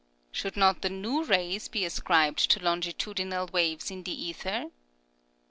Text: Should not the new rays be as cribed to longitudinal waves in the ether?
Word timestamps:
Should 0.31 0.57
not 0.57 0.81
the 0.81 0.89
new 0.89 1.23
rays 1.23 1.67
be 1.67 1.85
as 1.85 1.99
cribed 1.99 2.49
to 2.49 2.59
longitudinal 2.59 3.45
waves 3.53 3.91
in 3.91 4.01
the 4.01 4.23
ether? 4.29 4.71